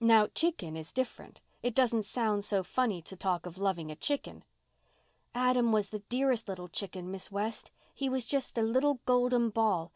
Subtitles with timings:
[0.00, 1.40] Now, 'chicken' is different.
[1.62, 4.44] It doesn't sound so funny to talk of loving a chicken."
[5.34, 7.70] "Adam was the dearest little chicken, Miss West.
[7.94, 9.86] He was just a little golden ball.